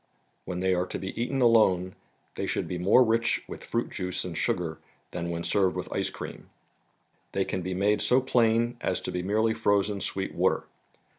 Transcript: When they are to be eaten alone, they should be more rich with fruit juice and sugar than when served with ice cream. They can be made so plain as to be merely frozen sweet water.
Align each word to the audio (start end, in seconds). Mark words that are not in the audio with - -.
When 0.45 0.61
they 0.61 0.73
are 0.73 0.87
to 0.87 0.97
be 0.97 1.09
eaten 1.21 1.41
alone, 1.43 1.93
they 2.33 2.47
should 2.47 2.67
be 2.67 2.79
more 2.79 3.03
rich 3.03 3.43
with 3.47 3.63
fruit 3.63 3.91
juice 3.91 4.25
and 4.25 4.35
sugar 4.35 4.79
than 5.11 5.29
when 5.29 5.43
served 5.43 5.75
with 5.75 5.93
ice 5.93 6.09
cream. 6.09 6.49
They 7.33 7.45
can 7.45 7.61
be 7.61 7.75
made 7.75 8.01
so 8.01 8.19
plain 8.19 8.77
as 8.81 8.99
to 9.01 9.11
be 9.11 9.21
merely 9.21 9.53
frozen 9.53 10.01
sweet 10.01 10.33
water. 10.33 10.63